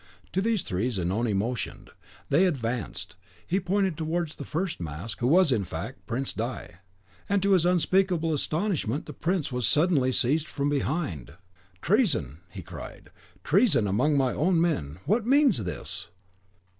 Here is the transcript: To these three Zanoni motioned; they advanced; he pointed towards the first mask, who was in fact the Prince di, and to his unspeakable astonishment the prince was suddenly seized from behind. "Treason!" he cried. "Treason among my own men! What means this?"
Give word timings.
To 0.33 0.41
these 0.41 0.63
three 0.63 0.89
Zanoni 0.89 1.35
motioned; 1.35 1.91
they 2.29 2.47
advanced; 2.47 3.17
he 3.45 3.59
pointed 3.59 3.95
towards 3.95 4.35
the 4.35 4.43
first 4.43 4.79
mask, 4.79 5.19
who 5.19 5.27
was 5.27 5.51
in 5.51 5.63
fact 5.63 5.97
the 5.99 6.03
Prince 6.05 6.33
di, 6.33 6.69
and 7.29 7.43
to 7.43 7.51
his 7.51 7.67
unspeakable 7.67 8.33
astonishment 8.33 9.05
the 9.05 9.13
prince 9.13 9.51
was 9.51 9.67
suddenly 9.67 10.11
seized 10.11 10.47
from 10.47 10.69
behind. 10.69 11.35
"Treason!" 11.83 12.39
he 12.49 12.63
cried. 12.63 13.11
"Treason 13.43 13.85
among 13.87 14.17
my 14.17 14.33
own 14.33 14.59
men! 14.59 14.97
What 15.05 15.27
means 15.27 15.65
this?" 15.65 16.09